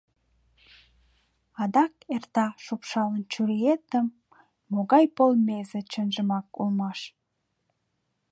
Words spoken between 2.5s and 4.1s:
шупшалын чуриетым